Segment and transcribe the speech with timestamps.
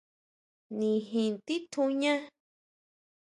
[0.77, 2.13] Nijin titjuñá.